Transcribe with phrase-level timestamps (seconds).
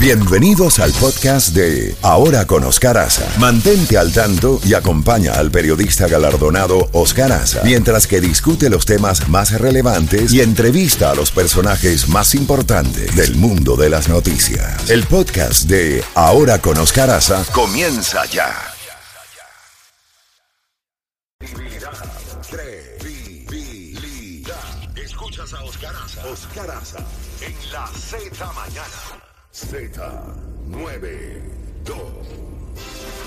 [0.00, 3.26] Bienvenidos al podcast de Ahora con Oscar Aza.
[3.40, 9.28] Mantente al tanto y acompaña al periodista galardonado Oscar Aza mientras que discute los temas
[9.28, 14.88] más relevantes y entrevista a los personajes más importantes del mundo de las noticias.
[14.88, 18.54] El podcast de Ahora con Oscar Aza comienza ya.
[24.94, 26.24] Escuchas a Oscar Aza.
[26.24, 26.98] Oscar Aza
[27.40, 29.27] en la Z mañana.
[29.66, 31.42] Z92.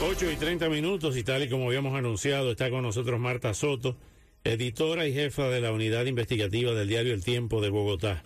[0.00, 3.96] 8 y 30 minutos y tal y como habíamos anunciado, está con nosotros Marta Soto,
[4.44, 8.22] editora y jefa de la unidad investigativa del diario El Tiempo de Bogotá.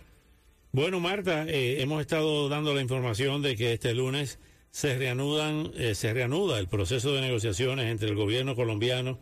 [0.73, 4.39] Bueno, Marta, eh, hemos estado dando la información de que este lunes
[4.71, 9.19] se reanudan, eh, se reanuda el proceso de negociaciones entre el gobierno colombiano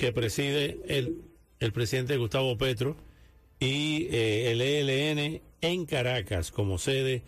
[0.00, 1.18] que preside el,
[1.60, 2.96] el presidente Gustavo Petro
[3.60, 7.22] y eh, el ELN en Caracas como sede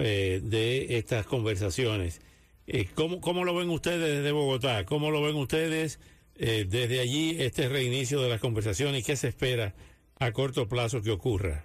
[0.00, 2.20] eh, de estas conversaciones.
[2.66, 4.84] Eh, ¿cómo, ¿Cómo lo ven ustedes desde Bogotá?
[4.84, 6.00] ¿Cómo lo ven ustedes
[6.36, 9.74] eh, desde allí este reinicio de las conversaciones y qué se espera
[10.18, 11.64] a corto plazo que ocurra?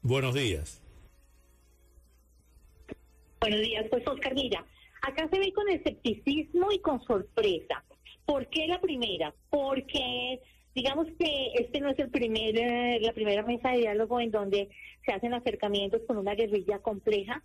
[0.00, 0.80] Buenos días.
[3.40, 4.64] Buenos días, pues Oscar, mira,
[5.02, 7.84] acá se ve con escepticismo y con sorpresa.
[8.24, 9.34] ¿Por qué la primera?
[9.50, 10.40] Porque
[10.74, 14.68] digamos que este no es el primer, eh, la primera mesa de diálogo en donde
[15.04, 17.42] se hacen acercamientos con una guerrilla compleja,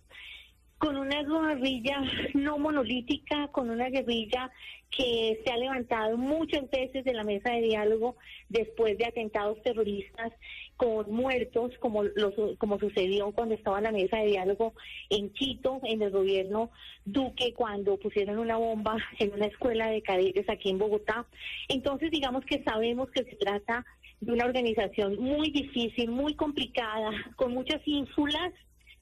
[0.78, 2.00] con una guerrilla
[2.34, 4.50] no monolítica, con una guerrilla
[4.90, 8.16] que se ha levantado muchas veces de la mesa de diálogo
[8.48, 10.32] después de atentados terroristas
[10.76, 14.74] con muertos, como, lo, como sucedió cuando estaba en la mesa de diálogo
[15.10, 16.70] en Quito, en el gobierno
[17.04, 21.26] Duque, cuando pusieron una bomba en una escuela de cadetes aquí en Bogotá.
[21.68, 23.84] Entonces, digamos que sabemos que se trata
[24.20, 28.52] de una organización muy difícil, muy complicada, con muchas ínsulas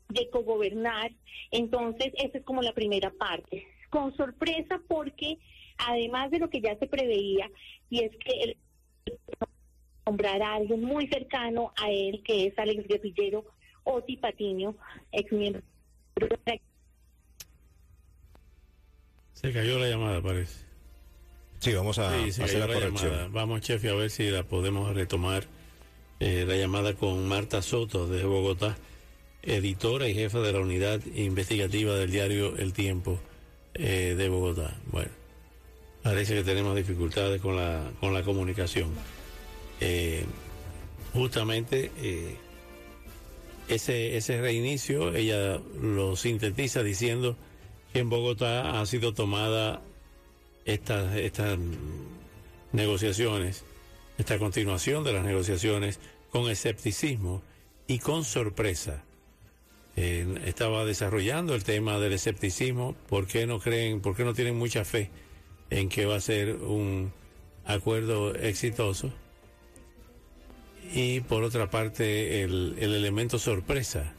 [0.09, 1.13] de cogobernar.
[1.51, 3.67] Entonces, esa es como la primera parte.
[3.91, 5.39] Con sorpresa porque,
[5.79, 7.51] además de lo que ya se preveía,
[7.91, 8.57] y es que el
[10.07, 13.45] nombrar a alguien muy cercano a él, que es Alex Guerrillero
[13.85, 14.77] Oti Patiño,
[15.13, 15.63] ex miembro
[19.33, 20.65] Se cayó la llamada, parece.
[21.59, 23.11] Sí, vamos a Sí, se hacer cayó la la corrección.
[23.11, 23.29] llamada.
[23.33, 25.45] Vamos, chef, a ver si la podemos retomar.
[26.19, 28.75] eh, la llamada con Marta Soto de Bogotá,
[29.47, 33.19] editora y jefa de la unidad investigativa del diario El Tiempo
[33.75, 34.77] eh, de Bogotá.
[34.91, 35.11] Bueno,
[36.03, 38.91] parece que tenemos dificultades con la, con la comunicación.
[39.81, 40.25] Eh,
[41.13, 42.37] justamente eh,
[43.69, 47.37] ese, ese reinicio, ella lo sintetiza diciendo
[47.93, 49.81] que en Bogotá ha sido tomada
[50.65, 51.59] estas, estas
[52.73, 53.65] negociaciones,
[54.19, 57.43] esta continuación de las negociaciones con escepticismo
[57.87, 59.05] y con sorpresa.
[59.97, 64.85] Estaba desarrollando el tema del escepticismo, ¿por qué no creen, por qué no tienen mucha
[64.85, 65.11] fe
[65.71, 67.13] en que va a ser un
[67.65, 69.13] acuerdo exitoso?
[70.93, 74.15] Y por otra parte, el, el elemento sorpresa,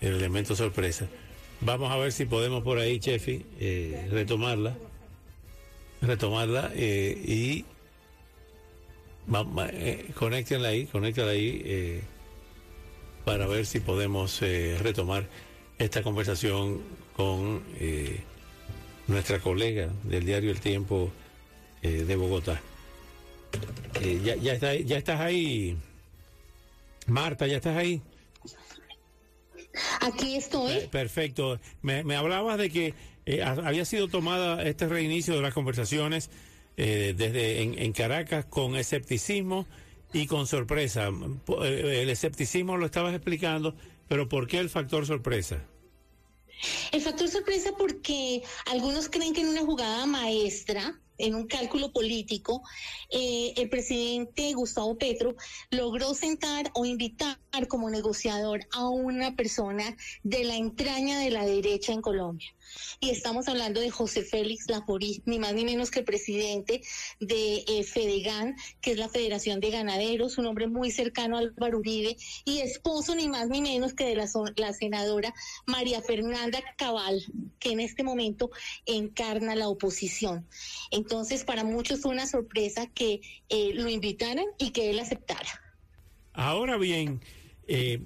[0.00, 1.08] el elemento sorpresa.
[1.60, 4.76] Vamos a ver si podemos por ahí, Chefi, eh, retomarla
[6.00, 7.64] retomarla eh, y
[9.72, 12.02] eh, conéctenla ahí, conéctenla ahí eh,
[13.28, 15.26] para ver si podemos eh, retomar
[15.78, 16.80] esta conversación
[17.14, 18.20] con eh,
[19.06, 21.12] nuestra colega del diario El Tiempo
[21.82, 22.58] eh, de Bogotá.
[24.00, 25.76] Eh, ya, ya, está, ya estás ahí,
[27.06, 28.00] Marta, ya estás ahí.
[30.00, 30.86] Aquí estoy.
[30.90, 31.60] Perfecto.
[31.82, 32.94] Me, me hablabas de que
[33.26, 36.30] eh, ha- había sido tomada este reinicio de las conversaciones
[36.78, 39.66] eh, desde en, en Caracas con escepticismo
[40.12, 41.08] y con sorpresa.
[41.62, 43.74] Eh, El escepticismo lo estabas explicando,
[44.08, 45.64] pero ¿por qué el factor sorpresa?
[46.92, 52.62] El factor sorpresa porque algunos creen que en una jugada maestra, en un cálculo político,
[53.10, 55.34] eh, el presidente Gustavo Petro
[55.70, 61.92] logró sentar o invitar como negociador a una persona de la entraña de la derecha
[61.92, 62.54] en Colombia.
[63.00, 66.82] Y estamos hablando de José Félix Laforí, ni más ni menos que el presidente
[67.20, 71.78] de eh, Fedegan, que es la Federación de Ganaderos, un hombre muy cercano a Álvaro
[71.78, 75.34] Uribe, y esposo ni más ni menos que de la, senadora
[75.66, 77.24] María Fernanda Cabal,
[77.58, 78.50] que en este momento
[78.86, 80.46] encarna la oposición.
[81.08, 85.48] Entonces, para muchos fue una sorpresa que eh, lo invitaran y que él aceptara.
[86.34, 87.22] Ahora bien,
[87.66, 88.02] eh,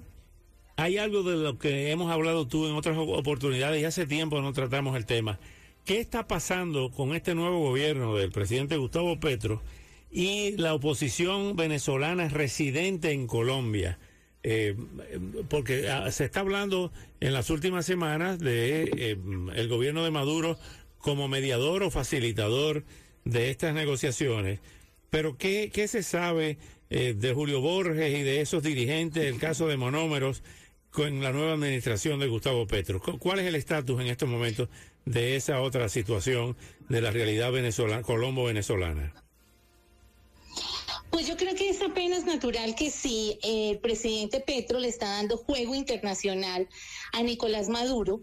[0.77, 4.53] hay algo de lo que hemos hablado tú en otras oportunidades y hace tiempo no
[4.53, 5.37] tratamos el tema.
[5.83, 9.61] ¿Qué está pasando con este nuevo gobierno del presidente Gustavo Petro
[10.09, 13.99] y la oposición venezolana residente en Colombia?
[14.43, 14.77] Eh,
[15.49, 19.17] porque ah, se está hablando en las últimas semanas de eh,
[19.55, 20.57] el gobierno de Maduro
[21.03, 22.85] como mediador o facilitador
[23.25, 24.61] de estas negociaciones.
[25.09, 26.57] Pero ¿qué, qué se sabe
[26.89, 30.43] eh, de Julio Borges y de esos dirigentes del caso de monómeros
[30.91, 33.01] con la nueva administración de Gustavo Petro?
[33.19, 34.69] ¿Cuál es el estatus en estos momentos
[35.03, 36.55] de esa otra situación
[36.87, 39.13] de la realidad venezolana, colombo-venezolana?
[41.09, 45.35] Pues yo creo que es apenas natural que si el presidente Petro le está dando
[45.35, 46.69] juego internacional
[47.11, 48.21] a Nicolás Maduro,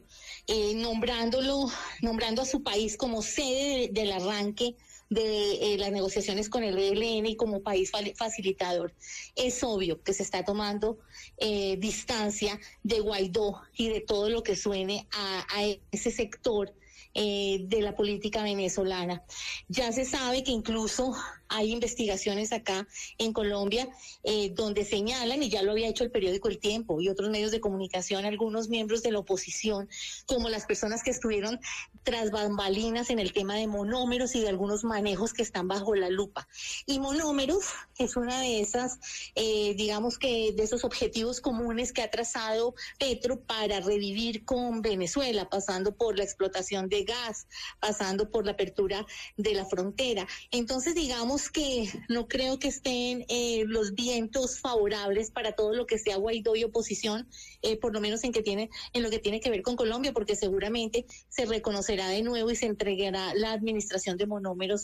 [0.53, 1.71] eh, nombrándolo,
[2.03, 4.75] nombrando a su país como sede del arranque
[5.09, 8.93] de eh, las negociaciones con el ELN y como país facilitador.
[9.37, 10.99] Es obvio que se está tomando
[11.37, 15.63] eh, distancia de Guaidó y de todo lo que suene a
[15.93, 16.75] ese sector
[17.15, 19.23] eh, de la política venezolana.
[19.69, 21.15] Ya se sabe que incluso
[21.49, 22.87] hay investigaciones acá
[23.19, 23.89] en Colombia
[24.23, 27.51] eh, donde señalan, y ya lo había hecho el periódico El Tiempo y otros medios
[27.51, 29.89] de comunicación, algunos miembros de la oposición,
[30.27, 31.59] como las personas que estuvieron
[32.05, 36.09] tras bambalinas en el tema de monómeros y de algunos manejos que están bajo la
[36.09, 36.47] lupa.
[36.87, 37.65] Y monómeros
[37.99, 38.99] es una de esas,
[39.35, 45.49] eh, digamos que de esos objetivos comunes que ha trazado Petro para revivir con Venezuela,
[45.49, 47.47] pasando por la explotación de gas,
[47.81, 49.07] pasando por la apertura
[49.37, 50.27] de la frontera.
[50.51, 55.99] Entonces, digamos que no creo que estén eh, los vientos favorables para todo lo que
[55.99, 57.29] sea Guaidó y oposición,
[57.63, 60.13] eh, por lo menos en que tiene, en lo que tiene que ver con Colombia,
[60.13, 64.71] porque seguramente se reconocerá de nuevo y se entregará la administración de monómeros